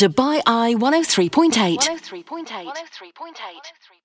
[0.00, 1.76] Dubai Eye 103.8.
[1.76, 3.99] 103.8.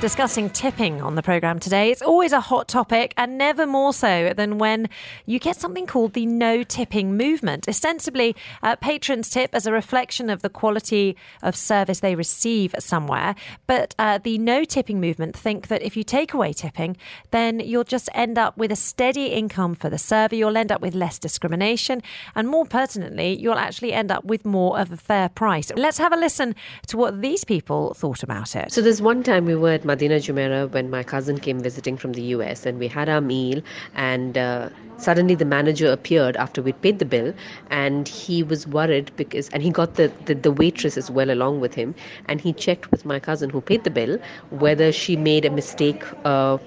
[0.00, 1.90] Discussing tipping on the programme today.
[1.90, 4.88] It's always a hot topic and never more so than when
[5.26, 7.68] you get something called the no tipping movement.
[7.68, 13.34] Ostensibly, uh, patrons tip as a reflection of the quality of service they receive somewhere.
[13.66, 16.96] But uh, the no tipping movement think that if you take away tipping,
[17.30, 20.34] then you'll just end up with a steady income for the server.
[20.34, 22.02] You'll end up with less discrimination.
[22.34, 25.70] And more pertinently, you'll actually end up with more of a fair price.
[25.76, 26.54] Let's have a listen
[26.86, 28.72] to what these people thought about it.
[28.72, 32.12] So there's one time we were at Madinat Jumeirah when my cousin came visiting from
[32.14, 33.62] the US and we had our meal
[33.94, 37.34] and uh, suddenly the manager appeared after we'd paid the bill
[37.70, 41.60] and he was worried because and he got the, the, the waitress as well along
[41.60, 41.94] with him
[42.26, 44.18] and he checked with my cousin who paid the bill
[44.50, 46.58] whether she made a mistake uh,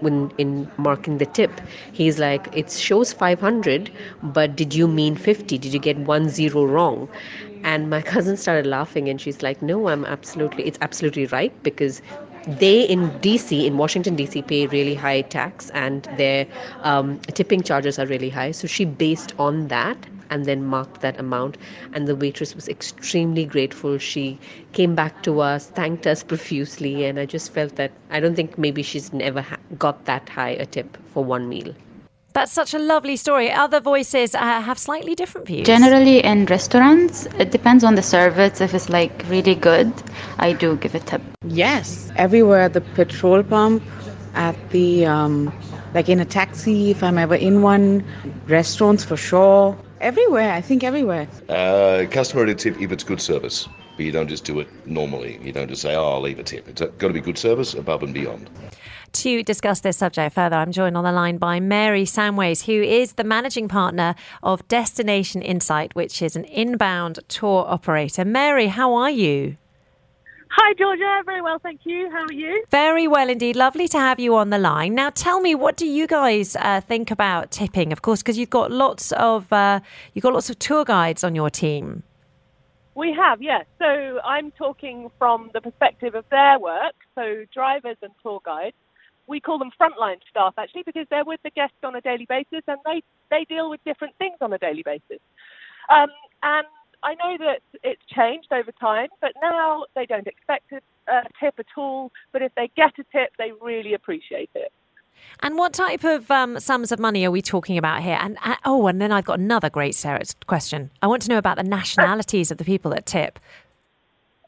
[0.00, 1.60] when in marking the tip.
[1.92, 3.90] He's like it shows 500
[4.22, 7.08] but did you mean 50 did you get one zero wrong?
[7.64, 12.00] And my cousin started laughing and she's like no i'm absolutely it's absolutely right because
[12.46, 16.46] they in DC, in Washington DC, pay really high tax and their
[16.82, 18.50] um, tipping charges are really high.
[18.52, 21.56] So she based on that and then marked that amount.
[21.92, 23.98] And the waitress was extremely grateful.
[23.98, 24.38] She
[24.72, 28.58] came back to us, thanked us profusely, and I just felt that I don't think
[28.58, 31.74] maybe she's never ha- got that high a tip for one meal.
[32.36, 33.50] That's such a lovely story.
[33.50, 35.66] Other voices uh, have slightly different views.
[35.66, 38.60] Generally, in restaurants, it depends on the service.
[38.60, 39.90] If it's like really good,
[40.38, 41.22] I do give a tip.
[41.46, 43.82] Yes, everywhere at the petrol pump,
[44.34, 45.50] at the um,
[45.94, 48.04] like in a taxi, if I'm ever in one,
[48.46, 49.74] restaurants for sure.
[50.02, 51.26] Everywhere, I think everywhere.
[51.48, 53.66] Uh, customer to tip if it's good service.
[53.96, 55.40] But you don't just do it normally.
[55.42, 56.68] You don't just say, oh, I'll leave a tip.
[56.68, 58.50] It's got to be good service above and beyond.
[59.22, 63.14] To discuss this subject further, I'm joined on the line by Mary Samways, who is
[63.14, 68.26] the managing partner of Destination Insight, which is an inbound tour operator.
[68.26, 69.56] Mary, how are you?
[70.50, 71.22] Hi, Georgia.
[71.24, 72.10] Very well, thank you.
[72.10, 72.62] How are you?
[72.70, 73.56] Very well indeed.
[73.56, 74.94] Lovely to have you on the line.
[74.94, 77.92] Now, tell me, what do you guys uh, think about tipping?
[77.92, 79.80] Of course, because you've got lots of uh,
[80.12, 82.02] you've got lots of tour guides on your team.
[82.94, 83.64] We have, yes.
[83.78, 86.94] So I'm talking from the perspective of their work.
[87.14, 88.76] So drivers and tour guides
[89.26, 92.62] we call them frontline staff actually because they're with the guests on a daily basis
[92.66, 95.20] and they, they deal with different things on a daily basis.
[95.88, 96.08] Um,
[96.42, 96.66] and
[97.02, 100.80] I know that it's changed over time, but now they don't expect a,
[101.12, 102.10] a tip at all.
[102.32, 104.72] But if they get a tip, they really appreciate it.
[105.40, 108.18] And what type of um, sums of money are we talking about here?
[108.20, 110.90] And uh, oh, and then I've got another great Sarah question.
[111.02, 113.38] I want to know about the nationalities of the people that tip.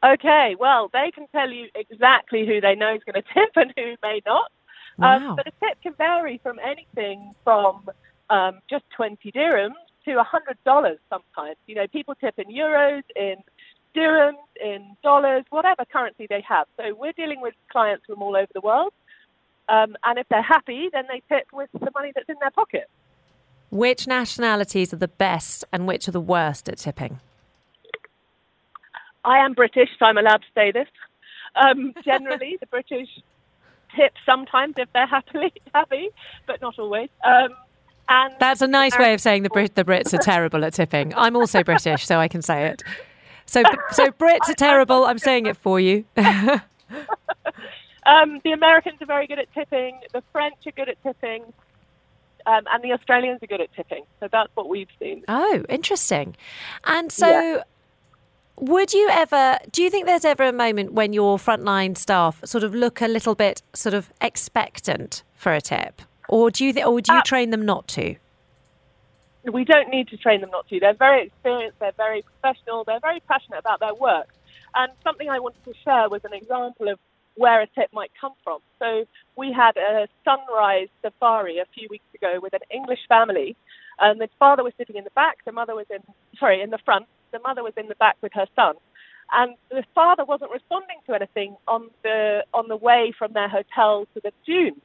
[0.05, 3.73] Okay, well, they can tell you exactly who they know is going to tip and
[3.77, 4.51] who may not.
[4.99, 5.31] Wow.
[5.31, 7.89] Um, but a tip can vary from anything from
[8.31, 9.73] um, just 20 dirhams
[10.05, 10.11] to
[10.67, 11.57] $100 sometimes.
[11.67, 13.37] You know, people tip in euros, in
[13.95, 16.67] dirhams, in dollars, whatever currency they have.
[16.77, 18.93] So we're dealing with clients from all over the world.
[19.69, 22.89] Um, and if they're happy, then they tip with the money that's in their pocket.
[23.71, 27.21] Which nationalities are the best and which are the worst at tipping?
[29.25, 30.89] I am British, so I'm allowed to say this.
[31.55, 33.09] Um, generally, the British
[33.97, 36.09] tip sometimes if they're happily happy,
[36.47, 37.09] but not always.
[37.25, 37.49] Um,
[38.09, 41.13] and That's a nice way of saying the Brit- the Brits are terrible at tipping.
[41.15, 42.83] I'm also British, so I can say it.
[43.45, 43.63] So,
[43.93, 45.05] so Brits are terrible.
[45.05, 46.05] I'm saying it for you.
[46.17, 46.61] um,
[48.45, 50.01] the Americans are very good at tipping.
[50.13, 51.45] The French are good at tipping.
[52.47, 54.05] Um, and the Australians are good at tipping.
[54.21, 55.25] So that's what we've seen.
[55.29, 56.37] Oh, interesting.
[56.85, 57.63] And so, Yeah.
[58.61, 59.59] Would you ever?
[59.71, 63.09] Do you think there's ever a moment when your frontline staff sort of look a
[63.09, 67.19] little bit sort of expectant for a tip, or do you th- or do you
[67.19, 68.17] Uh, train them not to?
[69.51, 70.79] we don't need to train them not to.
[70.79, 74.29] They're very experienced, they're very professional, they're very passionate about their work.
[74.75, 76.99] And something I wanted to share was an example of
[77.37, 78.61] where a tip might come from.
[78.79, 83.57] So we had a sunrise safari a few weeks ago with an English family.
[83.99, 86.03] And the father was sitting in the back, the mother was in
[86.39, 88.75] sorry, in the front, the mother was in the back with her son.
[89.31, 94.07] And the father wasn't responding to anything on the on the way from their hotel
[94.15, 94.81] to the dunes.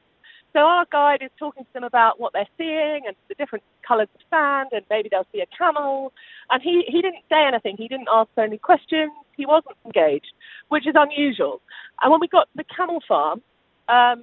[0.54, 4.08] So our guide is talking to them about what they're seeing and the different colours
[4.14, 6.12] of sand, and maybe they'll see a camel.
[6.48, 7.76] And he, he didn't say anything.
[7.76, 9.10] He didn't ask any questions.
[9.36, 10.32] He wasn't engaged,
[10.68, 11.60] which is unusual.
[12.00, 13.42] And when we got to the camel farm,
[13.88, 14.22] um,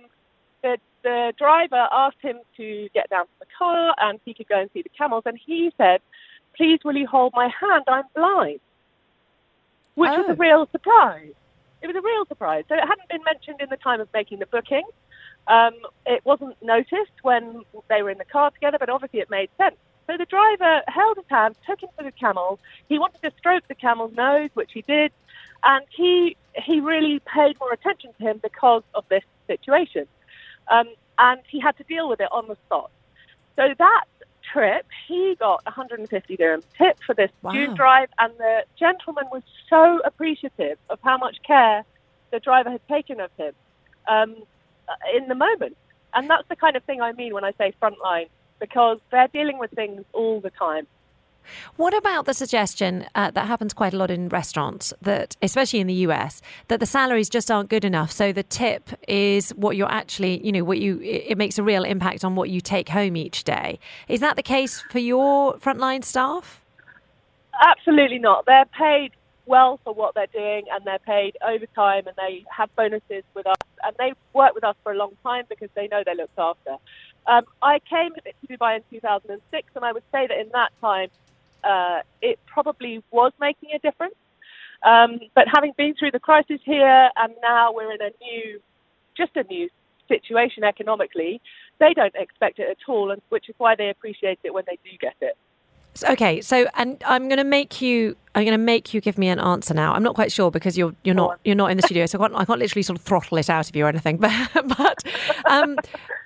[0.63, 4.61] the, the driver asked him to get down from the car and he could go
[4.61, 5.23] and see the camels.
[5.25, 5.99] And he said,
[6.55, 7.83] Please, will you hold my hand?
[7.87, 8.59] I'm blind.
[9.95, 10.33] Which was Oh.
[10.33, 11.33] a real surprise.
[11.81, 12.65] It was a real surprise.
[12.69, 14.83] So it hadn't been mentioned in the time of making the booking.
[15.47, 15.73] Um,
[16.05, 19.75] it wasn't noticed when they were in the car together, but obviously it made sense.
[20.07, 22.59] So the driver held his hand, took him to the camel.
[22.89, 25.11] He wanted to stroke the camel's nose, which he did,
[25.63, 30.05] and he he really paid more attention to him because of this situation,
[30.67, 30.87] um,
[31.17, 32.91] and he had to deal with it on the spot.
[33.55, 34.03] So that
[34.51, 37.51] trip, he got 150 dirhams tip for this Wow.
[37.51, 41.83] June drive, and the gentleman was so appreciative of how much care
[42.31, 43.53] the driver had taken of him
[44.07, 44.35] um,
[45.15, 45.77] in the moment.
[46.13, 48.27] And that's the kind of thing I mean when I say frontline,
[48.59, 50.87] because they're dealing with things all the time.
[51.75, 55.87] What about the suggestion uh, that happens quite a lot in restaurants that, especially in
[55.87, 58.11] the US, that the salaries just aren't good enough?
[58.11, 61.83] So the tip is what you're actually, you know, what you it makes a real
[61.83, 63.79] impact on what you take home each day.
[64.07, 66.61] Is that the case for your frontline staff?
[67.61, 68.45] Absolutely not.
[68.45, 69.11] They're paid
[69.45, 73.57] well for what they're doing, and they're paid overtime, and they have bonuses with us,
[73.83, 76.77] and they work with us for a long time because they know they're looked after.
[77.27, 81.09] Um, I came to Dubai in 2006, and I would say that in that time,
[81.63, 84.15] uh, it probably was making a difference.
[84.83, 88.59] Um, but having been through the crisis here, and now we're in a new,
[89.15, 89.69] just a new
[90.07, 91.39] situation economically,
[91.79, 94.77] they don't expect it at all, and which is why they appreciate it when they
[94.83, 95.37] do get it.
[96.07, 98.15] Okay, so and I'm going to make you.
[98.33, 99.93] I'm going to make you give me an answer now.
[99.93, 102.21] I'm not quite sure because you're you're not you're not in the studio, so I
[102.21, 104.17] can't, I can't literally sort of throttle it out of you or anything.
[104.53, 105.03] But but
[105.49, 105.77] um,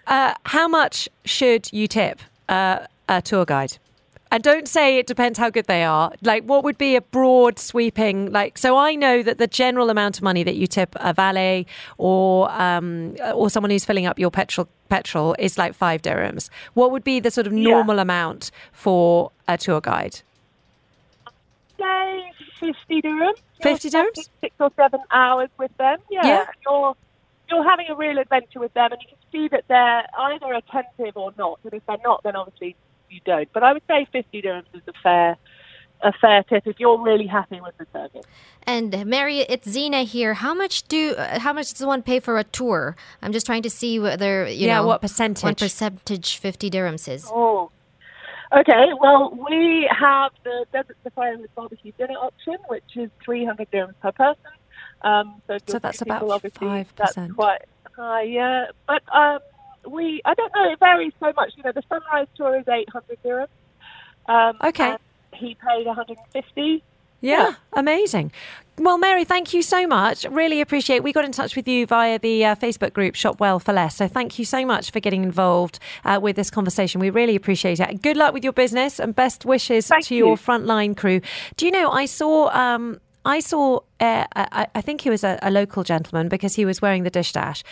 [0.05, 3.77] uh, how much should you tip uh, a tour guide?
[4.35, 6.11] And don't say it depends how good they are.
[6.21, 8.57] Like, what would be a broad sweeping like?
[8.57, 11.65] So I know that the general amount of money that you tip a valet
[11.97, 16.49] or um, or someone who's filling up your petrol petrol is like five dirhams.
[16.73, 17.69] What would be the sort of Yeah.
[17.69, 20.19] normal amount for a tour guide?
[21.79, 23.37] say 50 dirhams.
[23.61, 24.29] 50 dirhams?
[24.41, 25.99] Six or seven hours with them.
[26.11, 26.27] Yeah.
[26.27, 26.45] Yeah.
[26.67, 26.93] You're,
[27.49, 31.15] you're having a real adventure with them, and you can see that they're either attentive
[31.15, 31.59] or not.
[31.63, 32.75] And if they're not, then obviously
[33.09, 33.47] you don't.
[33.53, 35.37] But I would say 50 dirhams is a fair,
[36.01, 38.25] a fair tip if you're really happy with the service.
[38.63, 40.33] And Mary, it's Zena here.
[40.35, 42.95] How much do uh, how much does one pay for a tour?
[43.21, 45.43] I'm just trying to see whether you Yeah, know what percentage?
[45.43, 47.29] What percentage fifty dirhams is?
[47.31, 47.71] Oh.
[48.55, 53.95] Okay, well, we have the Desert Safari with Barbecue Dinner option, which is 300 dirhams
[54.01, 54.51] per person.
[55.01, 56.87] Um, so So that's about people, 5%.
[56.95, 57.63] That's quite
[57.95, 58.67] high, yeah.
[58.87, 59.39] But um,
[59.89, 61.51] we, I don't know, it varies so much.
[61.55, 63.47] You know, the Sunrise Tour is 800 dirhams.
[64.27, 64.95] Um, Okay.
[65.33, 66.83] He paid 150.
[67.21, 68.31] Yeah, amazing.
[68.77, 70.25] Well, Mary, thank you so much.
[70.25, 70.97] Really appreciate.
[70.97, 71.03] It.
[71.03, 73.95] We got in touch with you via the uh, Facebook group Shop Well for Less.
[73.95, 77.01] So thank you so much for getting involved uh, with this conversation.
[77.01, 78.01] We really appreciate it.
[78.01, 80.25] Good luck with your business and best wishes Thank to you.
[80.27, 81.21] your frontline crew.
[81.57, 81.89] Do you know?
[81.89, 82.49] I saw.
[82.49, 86.63] Um, I saw, uh, I, I think he was a, a local gentleman because he
[86.63, 87.63] was wearing the dish dash.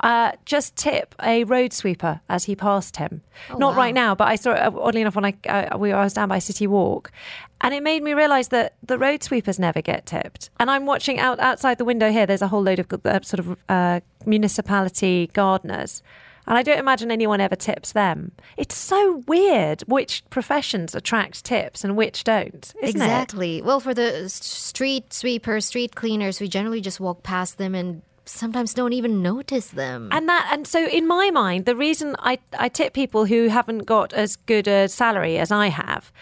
[0.00, 3.22] Uh, just tip a road sweeper as he passed him.
[3.50, 3.76] Not wow.
[3.76, 6.14] right now, but I saw it, uh, oddly enough, when I, uh, we, I was
[6.14, 7.12] down by City Walk.
[7.60, 10.50] And it made me realise that the road sweepers never get tipped.
[10.58, 13.40] And I'm watching out outside the window here, there's a whole load of uh, sort
[13.40, 16.02] of uh, municipality gardeners.
[16.46, 18.32] And I don't imagine anyone ever tips them.
[18.56, 23.04] It's so weird which professions attract tips and which don't, isn't it?
[23.04, 23.62] exactly.
[23.62, 28.74] Well, for the street sweepers, street cleaners, we generally just walk past them and sometimes
[28.74, 30.08] don't even notice them.
[30.12, 33.80] And that, and so in my mind, the reason I, I tip people who haven't
[33.80, 36.12] got as good a salary as I have,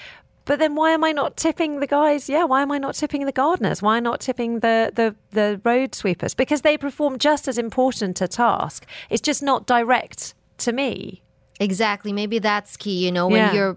[0.45, 2.29] but then why am I not tipping the guys?
[2.29, 3.83] Yeah, why am I not tipping the gardeners?
[3.83, 6.35] Why not tipping the the, the road sweepers?
[6.35, 8.87] Because they perform just as important a task.
[9.09, 11.23] It's just not direct to me.
[11.61, 12.11] Exactly.
[12.13, 13.05] Maybe that's key.
[13.05, 13.53] You know, when Yeah.
[13.53, 13.75] you're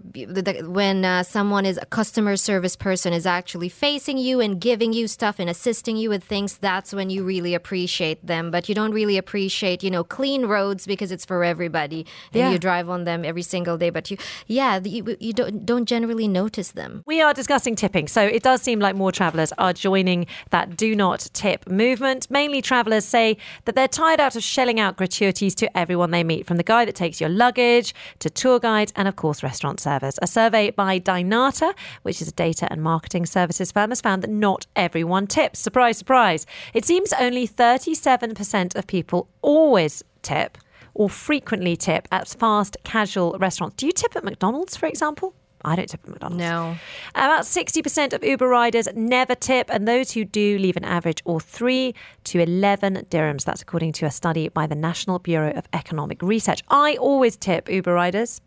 [0.80, 5.06] when uh, someone is a customer service person is actually facing you and giving you
[5.06, 6.56] stuff and assisting you with things.
[6.56, 8.50] That's when you really appreciate them.
[8.50, 12.50] But you don't really appreciate, you know, clean roads because it's for everybody and Yeah.
[12.52, 13.90] you drive on them every single day.
[13.90, 17.02] But you, yeah, you, you don't don't generally notice them.
[17.06, 20.94] We are discussing tipping, so it does seem like more travellers are joining that do
[20.96, 22.30] not tip movement.
[22.30, 23.36] Mainly travellers say
[23.66, 26.86] that they're tired out of shelling out gratuities to everyone they meet, from the guy
[26.86, 30.18] that takes your luggage to tour guides and, of course, restaurant servers.
[30.22, 34.30] A survey by Dynata, which is a data and marketing services firm, has found that
[34.30, 35.58] not everyone tips.
[35.58, 36.46] Surprise, surprise.
[36.72, 40.58] It seems only 37% of people always tip
[40.94, 43.76] or frequently tip at fast casual restaurants.
[43.76, 45.34] Do you tip at McDonald's, for example?
[45.64, 46.40] I don't tip at McDonald's.
[46.40, 46.76] No.
[47.14, 51.42] About 60% of Uber riders never tip, and those who do leave an average of
[51.42, 51.94] 3
[52.24, 53.44] to 11 dirhams.
[53.44, 56.62] That's according to a study by the National Bureau of Economic Research.
[56.68, 58.40] I always tip Uber riders,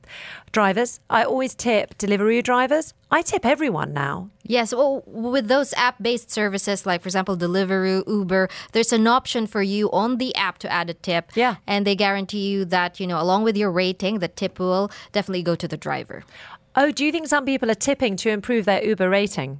[0.51, 0.99] drivers.
[1.09, 2.93] I always tip Deliveroo drivers.
[3.09, 4.29] I tip everyone now.
[4.43, 9.61] Yes, well, with those app-based services, like for example Deliveroo, Uber, there's an option for
[9.61, 11.31] you on the app to add a tip.
[11.35, 11.55] Yeah.
[11.65, 15.43] and they guarantee you that you know, along with your rating, the tip will definitely
[15.43, 16.23] go to the driver.
[16.77, 19.59] Oh, do you think some people are tipping to improve their Uber rating?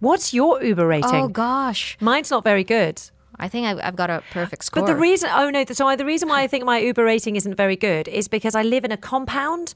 [0.00, 1.14] What's your Uber oh, rating?
[1.14, 3.00] Oh gosh, Mine's not very good.
[3.36, 4.82] I think I've, I've got a perfect score.
[4.82, 7.54] But the reason, oh no, so the reason why I think my Uber rating isn't
[7.54, 9.74] very good is because I live in a compound.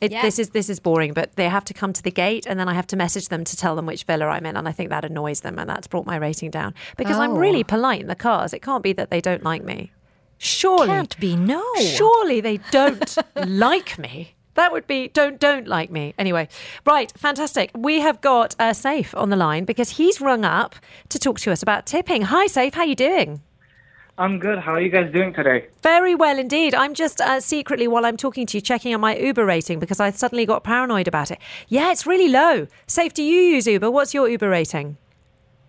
[0.00, 0.22] It, Yeah.
[0.22, 2.68] This is this is boring, but they have to come to the gate, and then
[2.68, 4.90] I have to message them to tell them which villa I'm in, and I think
[4.90, 7.38] that annoys them, and that's brought my rating down because I'm Oh.
[7.38, 8.52] really polite in the cars.
[8.52, 9.92] It can't be that they don't like me.
[10.38, 11.64] Surely, can't be no.
[11.78, 14.35] surely they don't like me.
[14.56, 16.14] That would be don't don't like me.
[16.18, 16.48] Anyway,
[16.84, 17.70] right, fantastic.
[17.76, 20.74] We have got uh, Safe on the line because he's rung up
[21.10, 22.22] to talk to us about tipping.
[22.22, 22.74] Hi, Safe.
[22.74, 23.42] How are you doing?
[24.18, 24.58] I'm good.
[24.58, 25.66] How are you guys doing today?
[25.82, 26.74] Very well indeed.
[26.74, 30.00] I'm just uh, secretly, while I'm talking to you, checking on my Uber rating because
[30.00, 31.38] I suddenly got paranoid about it.
[31.68, 32.66] Yeah, it's really low.
[32.86, 33.90] Safe, do you use Uber?
[33.90, 34.96] What's your Uber rating?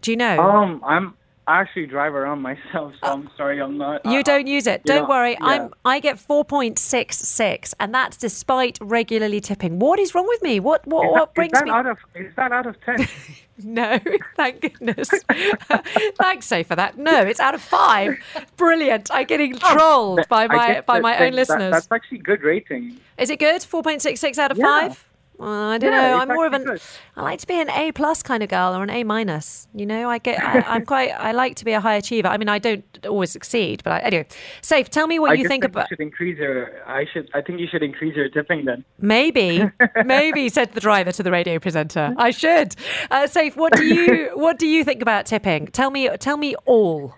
[0.01, 0.39] Do you know?
[0.39, 1.13] Um, I'm
[1.47, 4.05] I actually drive around myself, so I'm sorry, I'm not.
[4.05, 4.83] you uh, don't use it.
[4.83, 5.31] Don't know, worry.
[5.31, 5.37] yeah.
[5.45, 9.79] I'm I get 4.66 and that's despite regularly tipping.
[9.79, 10.59] What is wrong with me?
[10.59, 12.75] What what, Is what that, brings is that me out of is that out of
[12.81, 13.07] ten?
[13.63, 13.97] No,
[14.35, 15.09] thank goodness.
[16.19, 16.95] Thanks, Safe, for that.
[16.99, 18.15] No, it's out of 5.
[18.55, 19.09] Brilliant.
[19.11, 21.71] I'm getting trolled by my by my that- own that- listeners.
[21.71, 22.99] that's actually good rating.
[23.17, 23.61] Is it good?
[23.63, 24.89] 4.66 out of Yeah.
[24.89, 25.05] 5?
[25.37, 26.17] Well, I don't Yeah, know.
[26.17, 26.63] I'm more of an.
[26.63, 26.81] good.
[27.15, 29.67] I like to be an A plus kind of girl or an A minus.
[29.73, 30.39] You know, I get.
[30.43, 31.09] I, I'm quite.
[31.11, 32.27] I like to be a high achiever.
[32.27, 34.25] I mean, I don't always succeed, but I, anyway.
[34.61, 34.89] Safe.
[34.89, 35.91] Tell me what I you think think about.
[35.91, 36.81] You should increase your.
[36.87, 37.29] I should.
[37.35, 38.83] I think you should increase your tipping then.
[38.99, 39.63] Maybe,
[40.05, 42.15] maybe said the driver to the radio presenter.
[42.17, 42.75] I should.
[43.11, 43.55] Uh, Safe.
[43.55, 45.67] What do you What do you think about tipping?
[45.67, 46.09] Tell me.
[46.17, 47.13] Tell me all.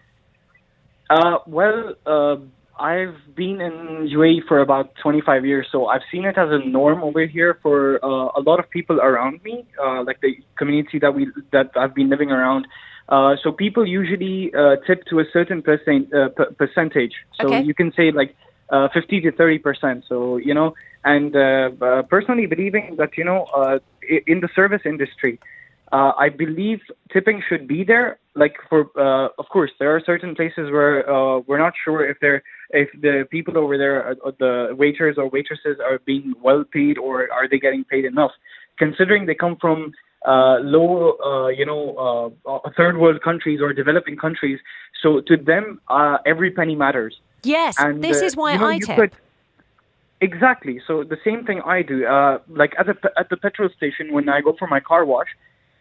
[1.10, 2.36] Uh, well, uh,
[2.80, 7.04] I've been in UAE for about 25 years, so I've seen it as a norm
[7.04, 11.14] over here for uh, a lot of people around me, uh, like the community that
[11.14, 12.68] we that I've been living around.
[13.10, 17.14] Uh, so people usually uh, tip to a certain percent, uh, p- percentage.
[17.42, 17.64] So Okay.
[17.64, 18.36] you can say like
[18.70, 20.06] uh, 50 to 30 percent.
[20.08, 23.80] So you know, and uh, uh, personally believing that you know, uh,
[24.26, 25.40] in the service industry,
[25.92, 26.80] uh, I believe
[27.12, 28.20] tipping should be there.
[28.36, 32.18] Like for, uh, of course, there are certain places where uh, we're not sure if
[32.22, 36.64] they're if the people over there, are, or the waiters or waitresses, are being well
[36.72, 38.32] paid or are they getting paid enough,
[38.78, 39.92] considering they come from
[40.28, 44.60] uh, low, uh, you know, uh, third world countries or developing countries.
[45.02, 47.16] So to them, uh, every penny matters.
[47.44, 48.96] Yes, And, this uh, is why you know, I tip.
[48.96, 49.12] could-
[50.22, 50.82] Exactly.
[50.86, 52.06] So the same thing I do.
[52.06, 55.30] Uh, like at the at the petrol station when I go for my car wash,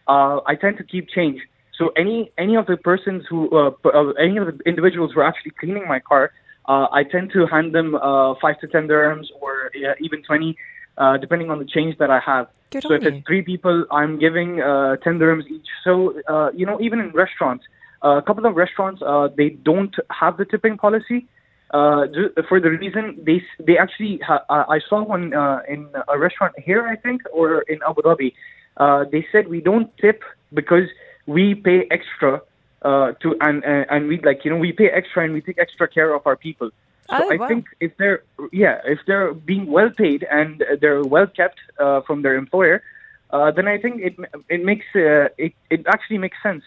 [0.09, 1.41] uh, I tend to keep change.
[1.79, 5.29] So any any of the persons who uh, uh, any of the individuals who are
[5.29, 6.33] actually cleaning my car,
[6.67, 10.57] uh, I tend to hand them uh, five to ten dirhams or uh, even twenty,
[10.97, 12.49] uh, depending on the change that I have.
[12.71, 13.09] Good so if you.
[13.09, 15.69] it's three people, I'm giving uh, ten dirhams each.
[15.85, 17.65] So uh, you know, even in restaurants,
[18.05, 21.29] uh, a couple of restaurants uh, they don't have the tipping policy.
[21.73, 22.07] Uh,
[22.49, 26.55] for the reason they they actually ha- uh, I saw one uh, in a restaurant
[26.59, 28.33] here I think or in Abu Dhabi.
[28.79, 30.23] Uh, they said we don't tip
[30.55, 30.89] because
[31.27, 32.41] we pay extra
[32.83, 35.59] uh, to and and and we like you know we pay extra and we take
[35.59, 36.71] extra care of our people.
[37.17, 37.49] So Oh, I wow.
[37.49, 42.23] think if they're yeah if they're being well paid and they're well kept uh, from
[42.23, 42.83] their employer,
[43.31, 44.15] uh, then I think it
[44.49, 46.63] it makes uh, it it actually makes sense.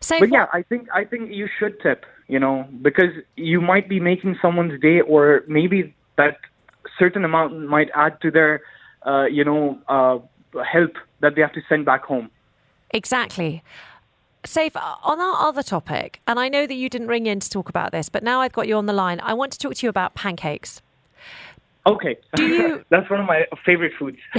[0.00, 0.20] Safe.
[0.20, 4.00] But yeah, I think I think you should tip, you know, because you might be
[4.00, 6.38] making someone's day, or maybe that
[6.98, 8.62] certain amount might add to their,
[9.06, 10.18] uh, you know, uh,
[10.72, 12.30] help that they have to send back home.
[12.90, 13.62] Exactly.
[14.44, 17.68] Safe, on our other topic, and I know that you didn't ring in to talk
[17.68, 19.20] about this, but now I've got you on the line.
[19.20, 20.82] I want to talk to you about pancakes.
[21.86, 24.18] Okay, Do you- that's one of my favorite foods.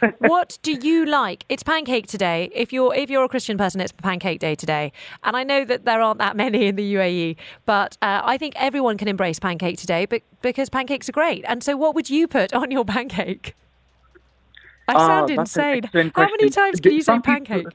[0.18, 1.44] what do you like?
[1.48, 2.50] It's pancake today.
[2.54, 4.92] If you're if you're a Christian person, it's pancake day today.
[5.24, 7.36] And I know that there aren't that many in the UAE,
[7.66, 11.44] but uh, I think everyone can embrace pancake today be- because pancakes are great.
[11.48, 13.54] And so, what would you put on your pancake?
[14.88, 15.82] I Ah, sound an insane.
[16.14, 17.66] How many times can you say people- pancake?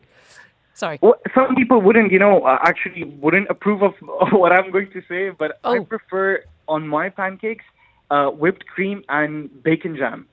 [0.74, 0.98] Sorry.
[1.02, 3.94] Well, some people wouldn't, you know, uh, actually wouldn't approve of
[4.32, 5.86] what I'm going to say, but I Oh.
[5.86, 7.64] prefer on my pancakes
[8.10, 10.28] uh, whipped cream and bacon jam.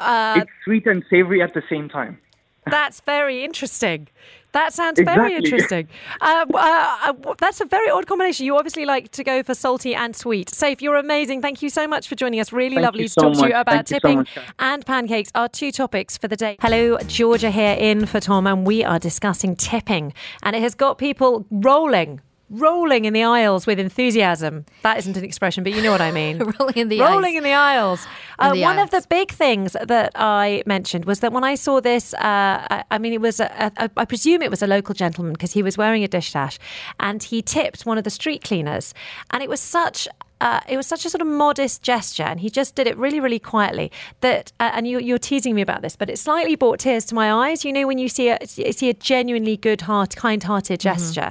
[0.00, 2.18] Uh, it's sweet and savory at the same time.
[2.66, 4.08] That's very interesting.
[4.52, 5.88] That sounds very interesting.
[6.20, 8.46] Uh, uh, uh, that's a very odd combination.
[8.46, 10.48] You obviously like to go for salty and sweet.
[10.48, 11.42] Safe, you're amazing.
[11.42, 12.52] Thank you so much for joining us.
[12.52, 14.86] Really Thank lovely to so talk to you about Thank you so tipping much, and
[14.86, 15.32] pancakes.
[15.34, 16.56] Our two topics for the day.
[16.60, 20.14] Hello, Georgia here in for Tom, and we are discussing tipping.
[20.44, 22.20] And it has got people rolling.
[22.60, 24.64] Rolling in the aisles with enthusiasm.
[24.82, 26.38] That isn't an expression, but you know what I mean.
[26.60, 27.38] Rolling in the Rolling ice.
[27.38, 28.04] in the aisles.
[28.40, 31.54] In Uh, the one of the big things that I mentioned was that when I
[31.56, 34.66] saw this, uh, I, I mean, it was, a, a, I presume it was a
[34.66, 36.58] local gentleman because he was wearing a dish dash
[37.00, 38.94] and he tipped one of the street cleaners.
[39.30, 40.06] And it was such
[40.44, 43.20] uh, it was such a sort of modest gesture, and he just did it really,
[43.20, 43.90] really quietly.
[44.20, 47.14] That uh, and you, you're teasing me about this, but it slightly brought tears to
[47.14, 47.64] my eyes.
[47.64, 51.30] You know, when you see a see a genuinely good heart, kind-hearted gesture,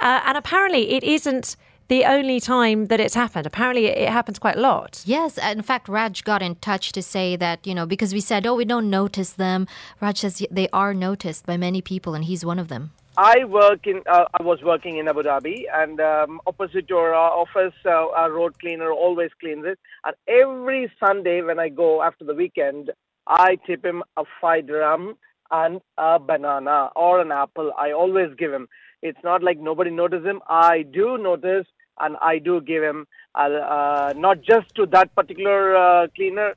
[0.00, 1.56] uh, and apparently it isn't
[1.88, 3.46] the only time that it's happened.
[3.46, 5.02] Apparently, it happens quite a lot.
[5.04, 8.46] Yes, in fact, Raj got in touch to say that, you know, because we said,
[8.46, 9.66] oh, we don't notice them.
[10.00, 12.92] Raj says they are noticed by many people, and he's one of them.
[13.16, 14.02] I work in.
[14.10, 18.32] Uh, I was working in Abu Dhabi, and um, opposite to our office, uh, our
[18.32, 19.78] road cleaner always cleans it.
[20.04, 22.90] And every Sunday when I go after the weekend,
[23.26, 25.16] I tip him a five dirham
[25.50, 27.72] and a banana or an apple.
[27.76, 28.66] I always give him.
[29.02, 30.40] It's not like nobody notices him.
[30.48, 31.66] I do notice,
[32.00, 33.06] and I do give him.
[33.34, 36.54] Uh, uh, not just to that particular uh, cleaner,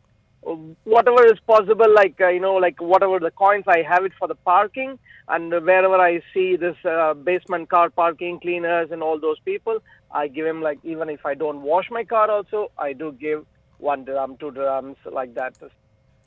[0.83, 1.93] whatever is possible.
[1.93, 4.97] Like uh, you know, like whatever the coins I have it for the parking
[5.27, 9.79] and wherever I see this uh, basement car parking cleaners and all those people,
[10.11, 13.45] I give him like even if I don't wash my car, also I do give
[13.77, 15.55] one dirham, two dirhams like that.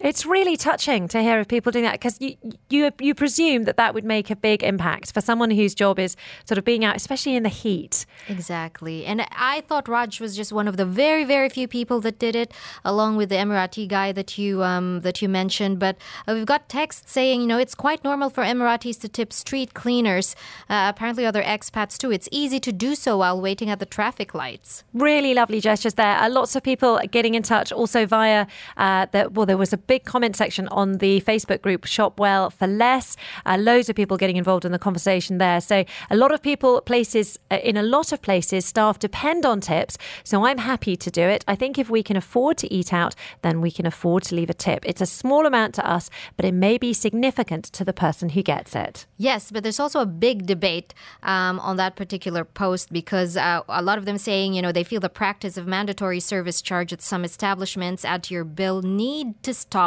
[0.01, 2.37] It's really touching to hear of people doing that because you,
[2.71, 6.15] you you presume that that would make a big impact for someone whose job is
[6.45, 8.07] sort of being out, especially in the heat.
[8.29, 9.05] Exactly.
[9.05, 12.37] And I thought Raj was just one of the very, very few people that did
[12.37, 12.53] it,
[12.85, 15.81] along with the Emirati guy that you um, that you mentioned.
[15.81, 15.97] But
[16.29, 19.75] uh, we've got texts saying, you know, it's quite normal for Emiratis to tip street
[19.75, 20.37] cleaners.
[20.71, 22.13] Uh, apparently, other expats too.
[22.13, 24.85] It's easy to do so while waiting at the traffic lights.
[24.95, 26.17] Really lovely gestures there.
[26.19, 29.88] Uh, lots of people getting in touch also via uh, the, well, there was a
[29.89, 33.17] big comment section on the Facebook group Shop Well for Less.
[33.45, 35.61] Uh, loads of people getting involved in the conversation there.
[35.61, 39.61] So a lot of people, places, uh, in a lot of places, staff depend on
[39.61, 39.99] tips.
[40.23, 41.45] So I'm happy to do it.
[41.49, 44.51] I think if we can afford to eat out, then we can afford to leave
[44.51, 44.85] a tip.
[44.87, 48.43] It's a small amount to us, but it may be significant to the person who
[48.43, 49.07] gets it.
[49.17, 50.93] Yes, but there's also a big debate
[51.23, 54.85] um, on that particular post because uh, a lot of them saying, you know, they
[54.85, 59.43] feel the practice of mandatory service charge at some establishments add to your bill need
[59.43, 59.78] to stop.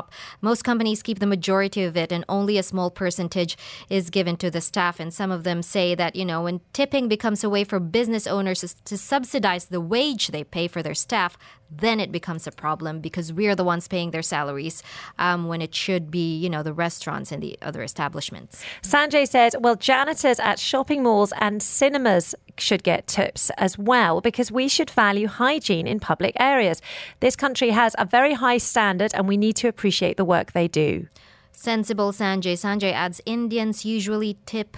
[0.41, 3.57] Most companies keep the majority of it, and only a small percentage
[3.89, 4.99] is given to the staff.
[4.99, 8.27] And some of them say that, you know, when tipping becomes a way for business
[8.27, 11.37] owners to subsidize the wage they pay for their staff,
[11.71, 14.83] then it becomes a problem because we're the ones paying their salaries
[15.17, 18.63] um, when it should be, you know, the restaurants and the other establishments.
[18.81, 24.51] Sanjay says, well, janitors at shopping malls and cinemas should get tips as well because
[24.51, 26.81] we should value hygiene in public areas.
[27.21, 30.67] This country has a very high standard and we need to appreciate the work they
[30.67, 31.07] do.
[31.51, 32.53] Sensible Sanjay.
[32.53, 34.77] Sanjay adds Indians usually tip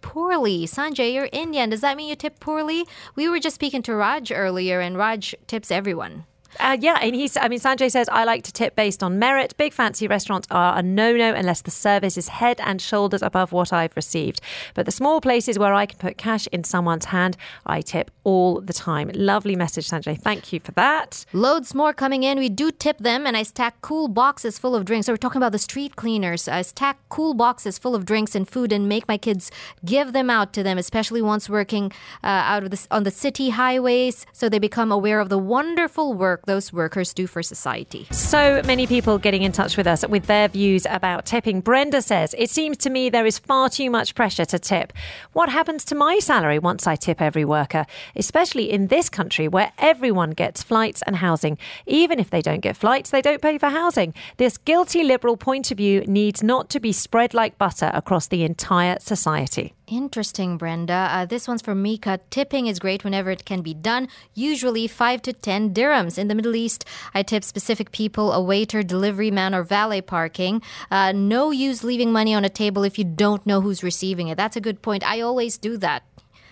[0.00, 0.66] poorly.
[0.66, 1.70] Sanjay, you're Indian.
[1.70, 2.86] Does that mean you tip poorly?
[3.14, 6.24] We were just speaking to Raj earlier, and Raj tips everyone.
[6.58, 7.36] Uh, yeah, and he's.
[7.36, 9.54] I mean, Sanjay says I like to tip based on merit.
[9.56, 13.72] Big fancy restaurants are a no-no unless the service is head and shoulders above what
[13.72, 14.40] I've received.
[14.74, 18.60] But the small places where I can put cash in someone's hand, I tip all
[18.60, 19.10] the time.
[19.14, 20.18] Lovely message, Sanjay.
[20.20, 21.24] Thank you for that.
[21.32, 22.38] Loads more coming in.
[22.38, 25.06] We do tip them, and I stack cool boxes full of drinks.
[25.06, 26.48] So we're talking about the street cleaners.
[26.48, 29.50] I stack cool boxes full of drinks and food, and make my kids
[29.84, 31.92] give them out to them, especially once working
[32.24, 36.14] uh, out of the on the city highways, so they become aware of the wonderful
[36.14, 38.06] work those workers do for society.
[38.10, 41.60] So many people getting in touch with us with their views about tipping.
[41.60, 44.92] Brenda says, It seems to me there is far too much pressure to tip.
[45.32, 49.72] What happens to my salary once I tip every worker, especially in this country where
[49.78, 51.58] everyone gets flights and housing?
[51.86, 54.14] Even if they don't get flights, they don't pay for housing.
[54.36, 58.44] This guilty liberal point of view needs not to be spread like butter across the
[58.44, 59.74] entire society.
[59.90, 61.08] Interesting, Brenda.
[61.10, 62.20] Uh, this one's for Mika.
[62.28, 66.18] Tipping is great whenever it can be done, usually 5 to 10 dirhams.
[66.18, 70.60] In the Middle East, I tip specific people, a waiter, delivery man, or valet parking.
[70.90, 74.36] Uh, no use leaving money on a table if you don't know who's receiving it.
[74.36, 75.08] That's a good point.
[75.08, 76.02] I always do that.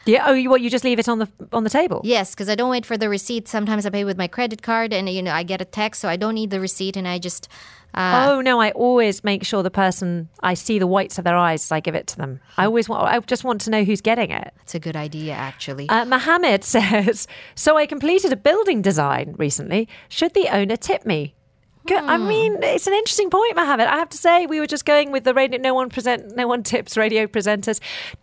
[0.07, 0.25] Yeah.
[0.27, 0.61] Oh, you what?
[0.61, 2.01] You just leave it on the on the table?
[2.05, 3.49] Yes, because I don't wait for the receipt.
[3.49, 6.09] Sometimes I pay with my credit card, and you know I get a text, so
[6.09, 7.49] I don't need the receipt, and I just.
[7.96, 8.61] Uh, oh no!
[8.61, 11.80] I always make sure the person I see the whites of their eyes as I
[11.80, 12.40] give it to them.
[12.59, 13.02] I always want.
[13.04, 14.52] I just want to know who's getting it.
[14.59, 15.88] That's a good idea, actually.
[15.88, 19.88] Uh, Mohammed says, "So I completed a building design recently.
[20.09, 21.35] Should the owner tip me?"
[21.87, 22.03] Good.
[22.03, 22.27] I Hmm.
[22.29, 23.87] mean, it's an interesting point, Mohammed.
[23.87, 25.61] I have to say, we were just going with the radio.
[25.61, 27.79] No one present, no one tips radio presenters.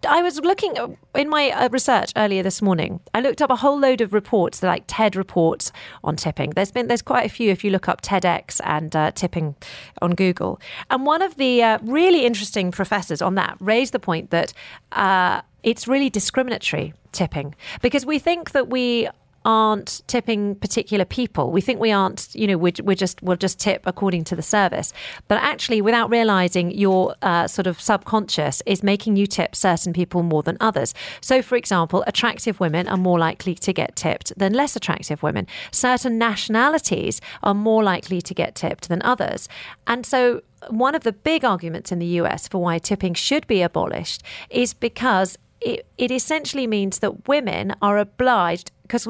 [0.07, 2.99] I was looking uh, in my uh, research earlier this morning.
[3.13, 5.71] I looked up a whole load of reports, like TED reports
[6.03, 6.49] on tipping.
[6.51, 9.55] There's been there's quite a few if you look up TEDx and uh, tipping
[10.01, 10.59] on Google.
[10.89, 14.51] And one of the uh, really interesting professors on that raised the point that
[14.91, 19.07] uh, it's really discriminatory tipping because we think that we
[19.45, 21.51] aren't tipping particular people.
[21.51, 24.41] We think we aren't, you know, we're, we're just, we'll just tip according to the
[24.41, 24.93] service.
[25.27, 30.23] But actually, without realizing your uh, sort of subconscious is making you tip certain people
[30.23, 30.93] more than others.
[31.21, 35.47] So, for example, attractive women are more likely to get tipped than less attractive women.
[35.71, 39.49] Certain nationalities are more likely to get tipped than others.
[39.87, 43.61] And so, one of the big arguments in the US for why tipping should be
[43.61, 49.07] abolished is because it, it essentially means that women are obliged because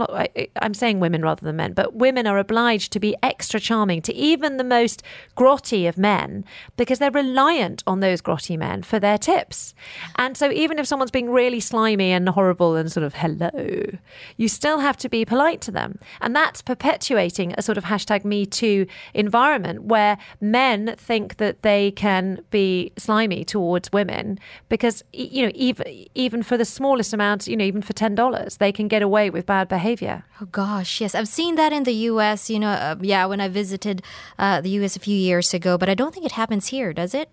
[0.62, 4.16] I'm saying women rather than men, but women are obliged to be extra charming to
[4.16, 5.04] even the most
[5.36, 6.46] grotty of men
[6.78, 9.76] because they're reliant on those grotty men for their tips.
[10.16, 13.52] And so even if someone's being really slimy and horrible and sort of hello,
[14.38, 16.00] you still have to be polite to them.
[16.22, 21.92] And that's perpetuating a sort of hashtag me too environment where men think that they
[21.92, 27.58] can be slimy towards women because, you know, even, even for the smallest amount, you
[27.58, 30.16] know, even for $10, they can get away with bad behavior.
[30.40, 32.50] Oh gosh, yes, I've seen that in the U.S.
[32.54, 33.98] You know, uh, yeah, when I visited
[34.38, 34.96] uh, the U.S.
[34.96, 37.30] a few years ago, but I don't think it happens here, does it?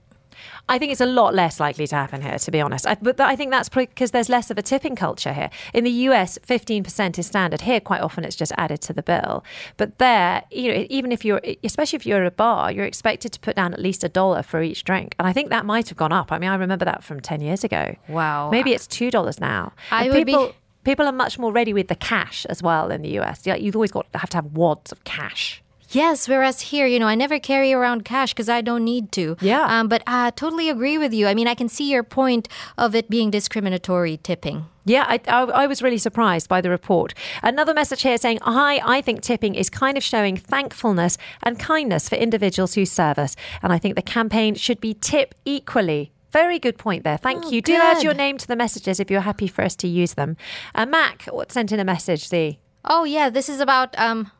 [0.68, 2.86] I think it's a lot less likely to happen here, to be honest.
[2.86, 5.50] I, but I think that's because there's less of a tipping culture here.
[5.74, 7.62] In the US, 15% is standard.
[7.62, 9.44] Here, quite often, it's just added to the bill.
[9.76, 13.32] But there, you know, even if you're, especially if you're at a bar, you're expected
[13.32, 15.14] to put down at least a dollar for each drink.
[15.18, 16.32] And I think that might have gone up.
[16.32, 17.96] I mean, I remember that from 10 years ago.
[18.08, 18.50] Wow.
[18.50, 19.72] Maybe it's $2 now.
[19.90, 22.90] I and would people, be people are much more ready with the cash as well
[22.90, 23.46] in the US.
[23.46, 25.62] Yeah, You've always got to have to have wads of cash.
[25.92, 29.36] Yes, whereas here, you know, I never carry around cash because I don't need to.
[29.40, 29.66] Yeah.
[29.66, 31.26] Um, but I totally agree with you.
[31.26, 34.66] I mean, I can see your point of it being discriminatory tipping.
[34.84, 37.12] Yeah, I, I, I, was really surprised by the report.
[37.42, 42.08] Another message here saying, Hi, I think tipping is kind of showing thankfulness and kindness
[42.08, 43.36] for individuals who serve us.
[43.62, 47.16] And I think the campaign should be tip equally very good point there.
[47.16, 47.62] Thank oh, you.
[47.62, 47.72] Good.
[47.72, 50.36] Do add your name to the messages if you're happy for us to use them.
[50.74, 52.60] Uh, Mac what sent in a message, See.
[52.84, 53.30] Oh, yeah.
[53.30, 54.30] This is about um,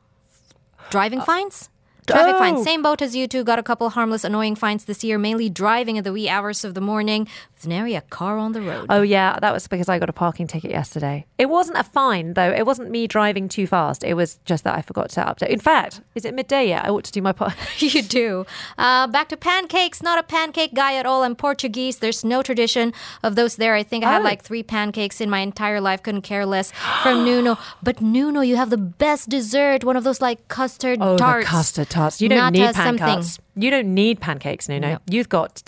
[0.91, 1.69] driving fines.
[2.11, 2.39] Traffic oh.
[2.39, 2.65] fines.
[2.65, 3.45] Same boat as you two.
[3.45, 6.75] Got a couple harmless, annoying fines this year, mainly driving in the wee hours of
[6.75, 8.87] the morning with nary a car on the road.
[8.89, 9.39] Oh, yeah.
[9.41, 11.27] That was because I got a parking ticket yesterday.
[11.39, 12.51] It wasn't a fine, though.
[12.53, 14.05] It wasn't me driving too fast.
[14.05, 15.49] It was just that I forgot to update.
[15.49, 16.85] In fact, is it midday yet?
[16.85, 17.55] I ought to do my part.
[17.79, 18.47] you do.
[18.79, 20.03] Uh, back to pancakes.
[20.03, 21.23] Not a pancake guy at all.
[21.23, 21.99] I'm Portuguese.
[21.99, 22.93] There's no tradition
[23.23, 23.75] of those there.
[23.75, 24.25] I think I had Oh.
[24.25, 26.03] like three pancakes in my entire life.
[26.03, 27.59] Couldn't care less from Nuno.
[27.83, 29.85] But Nuno, you have the best dessert.
[29.85, 31.45] One of those like custard Oh, tarts.
[31.47, 32.00] the custard tarts.
[32.21, 32.99] You don't Nata need something.
[32.99, 33.39] pancakes.
[33.57, 34.93] You don't need pancakes, Nuno.
[34.93, 34.99] No.
[35.09, 35.63] You've got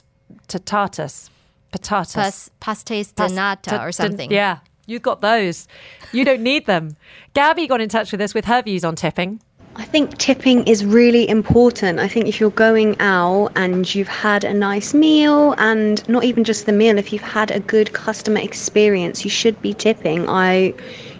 [0.48, 1.30] tatatas,
[1.72, 2.14] patatas.
[2.14, 4.30] Pas, pastéis de nata ta- or ta- something.
[4.30, 5.68] Yeah, you've got those.
[6.12, 6.96] You don't need them.
[7.34, 9.40] Gabby got in touch with us with her views on tipping.
[9.74, 11.98] I think tipping is really important.
[11.98, 16.44] I think if you're going out and you've had a nice meal, and not even
[16.44, 20.28] just the meal, if you've had a good customer experience, you should be tipping.
[20.28, 20.74] I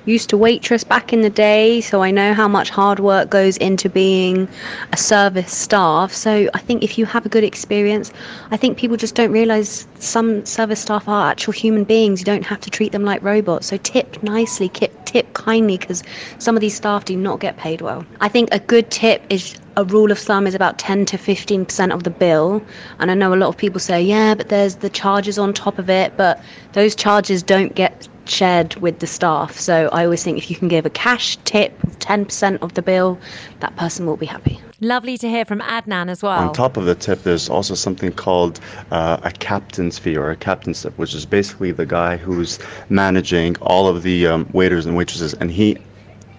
[0.05, 3.57] used to waitress back in the day, so I know how much hard work goes
[3.59, 4.49] into being
[4.93, 6.13] a service staff.
[6.13, 8.13] So I think if you have a good experience,
[8.51, 12.21] I think people just don't realize some service staff are actual human beings.
[12.21, 13.69] You don't have to treat them like robots.
[13.69, 16.03] So tip nicely, tip, tip kindly, because
[16.39, 18.05] some of these staff do not get paid well.
[18.21, 21.95] I think a good tip is a rule of thumb is about 10 to 15%
[21.95, 22.63] of the bill.
[22.99, 25.79] And I know a lot of people say, yeah, but there's the charges on top
[25.79, 29.59] of it, but those charges don't get shared with the staff.
[29.59, 32.83] So I always think if you can give a cash tip of 10% of the
[32.83, 33.19] bill,
[33.61, 34.61] that person will be happy.
[34.81, 36.49] Lovely to hear from Adnan as well.
[36.49, 40.37] On top of the tip, there's also something called uh, a captain's fee or a
[40.37, 42.59] captain's tip, which is basically the guy who's
[42.89, 45.79] managing all of the um, waiters and waitresses, and he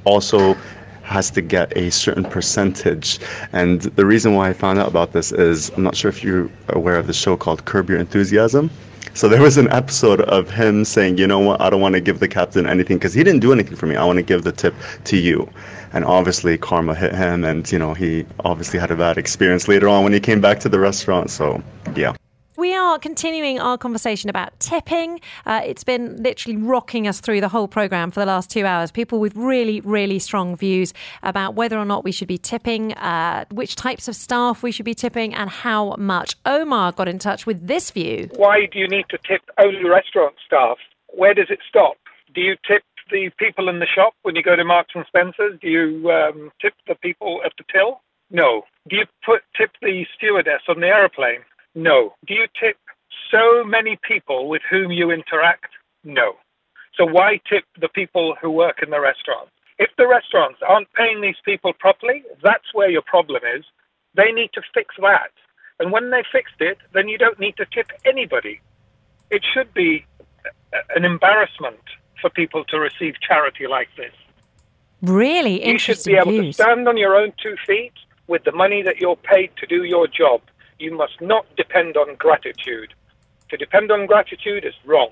[0.03, 0.57] also
[1.03, 3.19] has to get a certain percentage.
[3.51, 6.49] And the reason why I found out about this is I'm not sure if you're
[6.69, 8.69] aware of the show called Curb Your Enthusiasm.
[9.15, 12.01] So there was an episode of him saying, you know what, I don't want to
[12.01, 13.95] give the captain anything because he didn't do anything for me.
[13.95, 14.73] I want to give the tip
[15.05, 15.47] to you.
[15.93, 19.87] And obviously, karma hit him, and you know he obviously had a bad experience later
[19.87, 21.29] on when he came back to the restaurant.
[21.29, 21.61] So
[21.95, 22.15] yeah.
[22.63, 25.19] We are continuing our conversation about tipping.
[25.45, 28.89] Uh, it's been literally rocking us through the whole program for the last two hours.
[28.89, 33.43] People with really, really strong views about whether or not we should be tipping, uh,
[33.51, 36.37] which types of staff we should be tipping, and how much.
[36.45, 38.29] Omar got in touch with this view.
[38.37, 40.77] Why do you need to tip only restaurant staff?
[41.09, 41.97] Where does it stop?
[42.33, 45.59] Do you tip the people in the shop when you go to Marks and Spencer's?
[45.61, 47.99] Do you um, tip the people at the till?
[48.31, 48.63] No.
[48.87, 51.41] Do you put tip the stewardess on the aeroplane?
[51.75, 52.15] No.
[52.27, 52.77] Do you tip
[53.31, 55.71] so many people with whom you interact?
[56.03, 56.35] No.
[56.95, 59.49] So why tip the people who work in the restaurant?
[59.79, 63.63] If the restaurants aren't paying these people properly, that's where your problem is.
[64.15, 65.31] They need to fix that.
[65.79, 68.61] And when they fixed it, then you don't need to tip anybody.
[69.31, 70.05] It should be
[70.95, 71.81] an embarrassment
[72.21, 74.13] for people to receive charity like this.
[75.01, 76.55] Really You should be able views.
[76.55, 77.93] to stand on your own two feet
[78.27, 80.41] with the money that you're paid to do your job.
[80.83, 82.93] You must not depend on gratitude.
[83.51, 85.11] To depend on gratitude is wrong.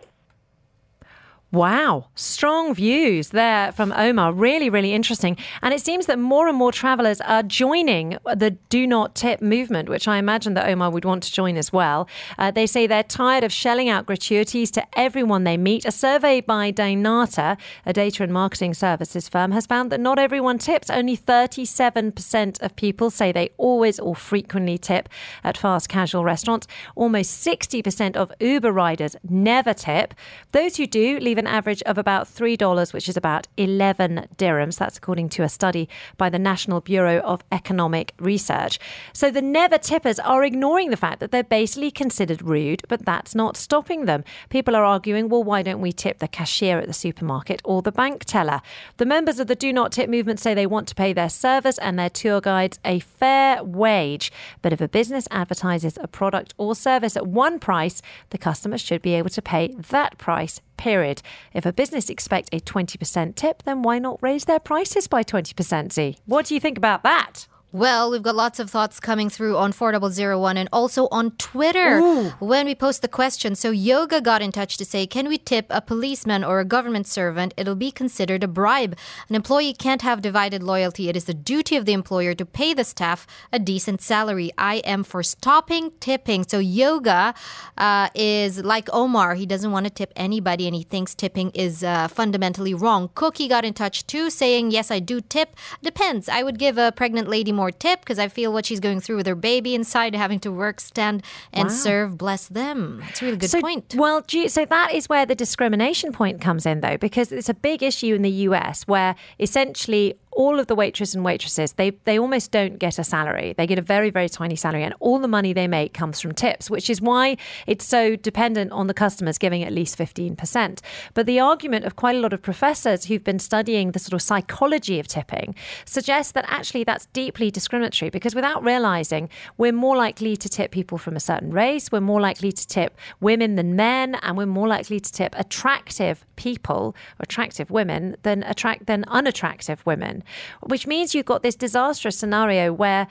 [1.54, 4.32] Wow, strong views there from Omar.
[4.32, 5.36] Really, really interesting.
[5.62, 9.90] And it seems that more and more travellers are joining the do not tip movement,
[9.90, 12.08] which I imagine that Omar would want to join as well.
[12.38, 15.84] Uh, they say they're tired of shelling out gratuities to everyone they meet.
[15.84, 20.58] A survey by Dynata, a data and marketing services firm, has found that not everyone
[20.58, 20.90] tips.
[20.90, 25.10] Only 37% of people say they always or frequently tip
[25.44, 26.66] at fast casual restaurants.
[26.96, 30.14] Almost 60% of Uber riders never tip.
[30.54, 34.78] Those who do leave an average of about $3, which is about 11 dirhams.
[34.78, 38.80] That's according to a study by the National Bureau of Economic Research.
[39.12, 43.34] So the never tippers are ignoring the fact that they're basically considered rude, but that's
[43.34, 44.24] not stopping them.
[44.50, 47.92] People are arguing, well, why don't we tip the cashier at the supermarket or the
[47.92, 48.62] bank teller?
[48.98, 51.80] The members of the Do Not Tip movement say they want to pay their servers
[51.80, 54.32] and their tour guides a fair wage.
[54.62, 59.02] But if a business advertises a product or service at one price, the customer should
[59.02, 61.22] be able to pay that price period.
[61.54, 65.94] If a business expects a 20% tip, then why not raise their prices by 20%,
[65.94, 66.18] Z?
[66.26, 67.46] What do you think about that?
[67.74, 72.30] Well, we've got lots of thoughts coming through on 4001 and also on Twitter Ooh.
[72.40, 73.56] when we post the question.
[73.56, 77.08] So, Yoga got in touch to say, Can we tip a policeman or a government
[77.08, 77.54] servant?
[77.56, 78.98] It'll be considered a bribe.
[79.30, 81.08] An employee can't have divided loyalty.
[81.08, 84.52] It is the duty of the employer to pay the staff a decent salary.
[84.58, 86.44] I am for stopping tipping.
[86.46, 87.34] So, Yoga
[87.78, 89.36] uh, is like Omar.
[89.36, 93.10] He doesn't want to tip anybody and he thinks tipping is uh, fundamentally wrong.
[93.16, 95.56] Cookie got in touch too, saying, Yes, I do tip.
[95.82, 96.28] Depends.
[96.28, 99.18] I would give a pregnant lady more tip because I feel what she's going through
[99.18, 101.22] with her baby inside, having to work, stand,
[101.54, 101.76] and Wow.
[101.76, 102.18] serve.
[102.18, 103.02] Bless them.
[103.02, 103.94] That's a really good so, point.
[103.96, 107.50] Well, do you, so that is where the discrimination point comes in, though, because it's
[107.50, 111.92] a big issue in the US where essentially all of the waitresses and waitresses they
[112.06, 113.54] they almost don't get a salary.
[113.58, 116.34] They get a very very tiny salary, and all the money they make comes from
[116.34, 120.82] tips, which is why it's so dependent on the customers giving at least fifteen percent.
[121.14, 124.22] But the argument of quite a lot of professors who've been studying the sort of
[124.22, 130.36] psychology of tipping suggests that actually that's deeply discriminatory because without realizing we're more likely
[130.38, 134.16] to tip people from a certain race, we're more likely to tip women than men,
[134.22, 140.24] and we're more likely to tip attractive people, attractive women than attract than unattractive women,
[140.64, 143.08] which means you've got this disastrous scenario where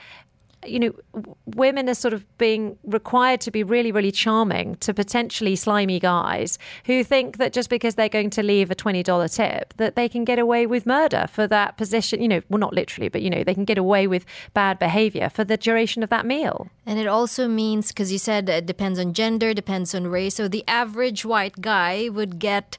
[0.65, 0.93] you know,
[1.45, 6.59] women are sort of being required to be really, really charming to potentially slimy guys
[6.85, 10.23] who think that just because they're going to leave a $20 tip, that they can
[10.23, 12.21] get away with murder for that position.
[12.21, 15.29] You know, well, not literally, but, you know, they can get away with bad behavior
[15.29, 16.69] for the duration of that meal.
[16.85, 20.35] And it also means, because you said it depends on gender, depends on race.
[20.35, 22.77] So the average white guy would get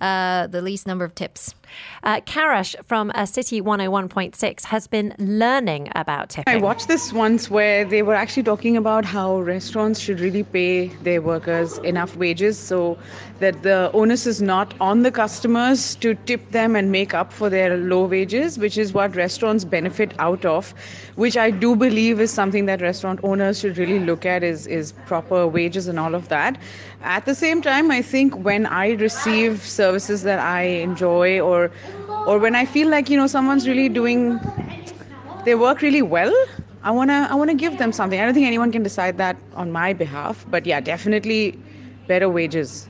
[0.00, 1.54] uh, the least number of tips.
[2.02, 6.54] Uh, Karash from uh, City 101.6 has been learning about tipping.
[6.54, 10.88] I watched this once where they were actually talking about how restaurants should really pay
[11.02, 12.98] their workers enough wages so
[13.40, 17.50] that the onus is not on the customers to tip them and make up for
[17.50, 20.72] their low wages, which is what restaurants benefit out of,
[21.16, 24.92] which I do believe is something that restaurant owners should really look at is, is
[25.06, 26.58] proper wages and all of that.
[27.02, 31.70] At the same time, I think when I receive services that I enjoy or or
[32.26, 34.26] or when I feel like you know someone's really doing
[35.44, 36.34] they work really well
[36.82, 38.20] i want to i want to give them something.
[38.20, 41.58] I don't think anyone can decide that on my behalf but yeah definitely
[42.08, 42.89] better wages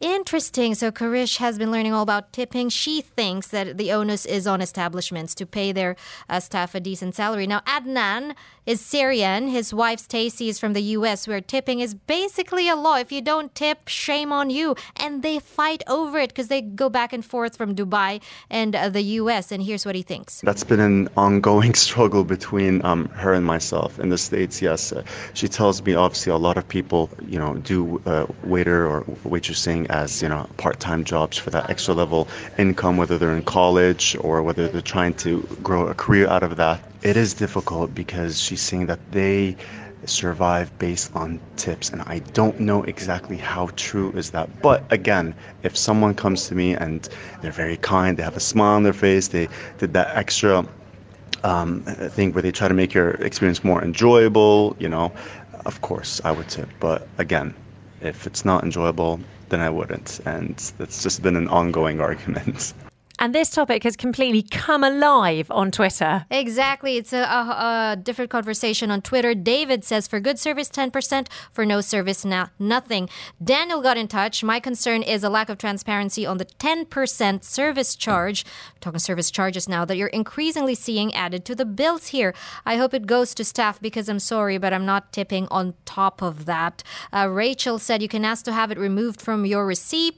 [0.00, 0.74] Interesting.
[0.74, 2.70] So Karish has been learning all about tipping.
[2.70, 5.94] She thinks that the onus is on establishments to pay their
[6.26, 7.46] uh, staff a decent salary.
[7.46, 8.34] Now, Adnan
[8.64, 9.48] is Syrian.
[9.48, 12.96] His wife Stacy is from the U.S., where tipping is basically a law.
[12.96, 14.74] If you don't tip, shame on you.
[14.96, 18.88] And they fight over it because they go back and forth from Dubai and uh,
[18.88, 19.52] the U.S.
[19.52, 20.40] And here's what he thinks.
[20.42, 23.98] That's been an ongoing struggle between um, her and myself.
[23.98, 25.02] In the States, yes, uh,
[25.34, 29.89] she tells me obviously a lot of people, you know, do uh, waiter or waitressing
[29.90, 34.42] as, you know, part-time jobs for that extra level income, whether they're in college or
[34.42, 36.80] whether they're trying to grow a career out of that.
[37.02, 39.56] It is difficult because she's saying that they
[40.06, 45.34] survive based on tips and I don't know exactly how true is that but again
[45.62, 47.06] if someone comes to me and
[47.42, 50.66] they're very kind they have a smile on their face they did that extra
[51.44, 55.12] um, thing where they try to make your experience more enjoyable you know
[55.66, 57.54] of course I would tip but again
[58.00, 60.20] if it's not enjoyable then I wouldn't.
[60.24, 62.72] And that's just been an ongoing argument
[63.22, 66.24] And this topic has completely come alive on Twitter.
[66.30, 66.96] Exactly.
[66.96, 69.34] It's a, a, a different conversation on Twitter.
[69.34, 73.10] David says, for good service, 10%, for no service, na- nothing.
[73.44, 74.42] Daniel got in touch.
[74.42, 78.46] My concern is a lack of transparency on the 10% service charge.
[78.70, 82.34] I'm talking service charges now that you're increasingly seeing added to the bills here.
[82.64, 86.22] I hope it goes to staff because I'm sorry, but I'm not tipping on top
[86.22, 86.82] of that.
[87.12, 90.16] Uh, Rachel said you can ask to have it removed from your receipt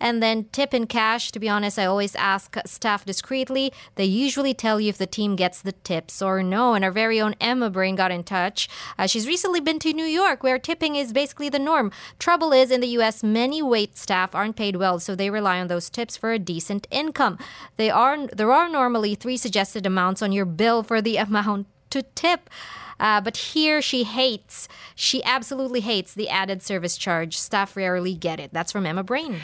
[0.00, 1.30] and then tip in cash.
[1.32, 3.72] To be honest, I always ask staff discreetly.
[3.96, 6.74] They usually tell you if the team gets the tips or no.
[6.74, 8.68] And our very own Emma Brain got in touch.
[8.98, 11.90] Uh, she's recently been to New York, where tipping is basically the norm.
[12.18, 15.68] Trouble is, in the U.S., many wait staff aren't paid well, so they rely on
[15.68, 17.38] those tips for a decent income.
[17.76, 22.02] They are there are normally three suggested amounts on your bill for the amount to
[22.14, 22.50] tip.
[23.00, 27.38] Uh, but here she hates, she absolutely hates the added service charge.
[27.38, 28.52] Staff rarely get it.
[28.52, 29.40] That's from Emma Brain.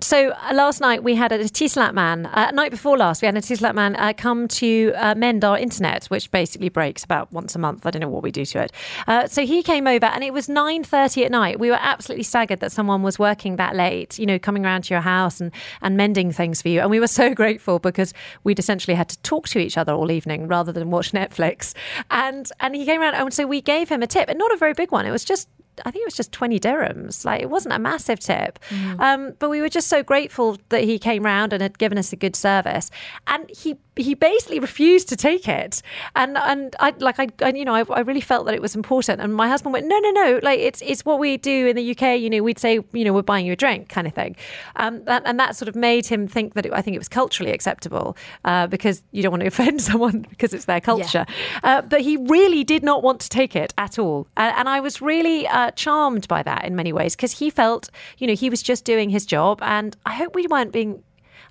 [0.00, 3.36] So uh, last night we had a Etisalat man, uh, night before last, we had
[3.36, 7.54] a Etisalat man uh, come to uh, mend our internet, which basically breaks about once
[7.54, 7.84] a month.
[7.86, 8.72] I don't know what we do to it.
[9.06, 11.60] Uh, so he came over and it was 9.30 at night.
[11.60, 14.94] We were absolutely staggered that someone was working that late, you know, coming around to
[14.94, 16.80] your house and, and mending things for you.
[16.80, 20.10] And we were so grateful because we'd essentially had to talk to each other all
[20.10, 21.74] evening rather than watch Netflix.
[22.10, 24.56] And, and he came around would say we gave him a tip, and not a
[24.56, 25.06] very big one.
[25.06, 25.48] It was just
[25.84, 27.24] I think it was just 20 dirhams.
[27.24, 28.58] Like it wasn't a massive tip.
[28.68, 29.00] Mm.
[29.00, 32.12] Um, but we were just so grateful that he came round and had given us
[32.12, 32.90] a good service.
[33.26, 35.82] And he he basically refused to take it.
[36.16, 38.74] And and I like I, I you know I, I, really felt that it was
[38.74, 39.20] important.
[39.20, 41.90] And my husband went no no no like it's it's what we do in the
[41.90, 42.20] UK.
[42.20, 44.36] You know we'd say you know we're buying you a drink kind of thing.
[44.76, 47.08] Um, that, and that sort of made him think that it, I think it was
[47.08, 51.26] culturally acceptable uh, because you don't want to offend someone because it's their culture.
[51.28, 51.78] Yeah.
[51.78, 54.26] Uh, but he really did not want to take it at all.
[54.36, 55.46] And, and I was really.
[55.46, 58.84] Uh, charmed by that in many ways because he felt, you know, he was just
[58.84, 59.60] doing his job.
[59.62, 61.02] And I hope we weren't being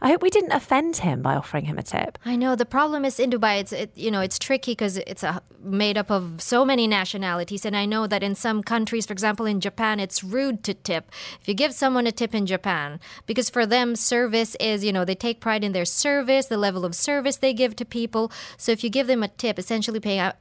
[0.03, 2.17] I hope we didn't offend him by offering him a tip.
[2.25, 3.59] I know the problem is in Dubai.
[3.59, 7.65] It's it, you know it's tricky because it's a, made up of so many nationalities,
[7.65, 11.11] and I know that in some countries, for example, in Japan, it's rude to tip.
[11.39, 15.05] If you give someone a tip in Japan, because for them, service is you know
[15.05, 18.31] they take pride in their service, the level of service they give to people.
[18.57, 20.37] So if you give them a tip, essentially paying out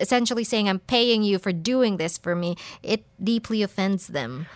[0.00, 4.46] essentially saying, I'm paying you for doing this for me, it deeply offends them.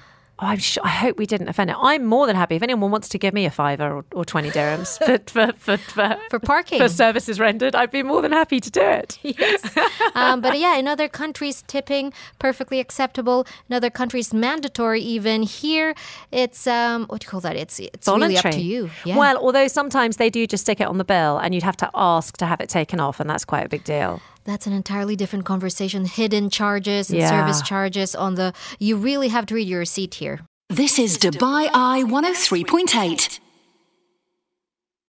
[0.41, 1.77] Oh, I'm sure, I hope we didn't offend it.
[1.81, 4.51] I'm more than happy if anyone wants to give me a fiver or, or 20
[4.51, 6.79] dirhams for, for, for, for, for, parking.
[6.79, 9.19] For services rendered, I'd be more than happy to do it.
[9.39, 9.77] Yes.
[10.15, 13.47] um, but yeah, in other countries, tipping, perfectly acceptable.
[13.69, 15.43] In other countries, mandatory even.
[15.43, 15.95] Here,
[16.33, 17.57] it's, um, what do you call that?
[17.57, 18.35] It's, it's Voluntary.
[18.35, 18.91] really up to you.
[19.05, 19.19] Yeah.
[19.19, 21.91] Well, although sometimes they do just stick it on the bill and you'd have to
[21.95, 25.15] ask to have it taken off, and that's quite a big deal that's an entirely
[25.15, 26.05] different conversation.
[26.07, 27.29] Hidden charges and yeah.
[27.29, 28.53] service charges on the.
[28.79, 30.41] You really have to read your receipt here.
[30.71, 33.41] This is Dubai Eye 103.8.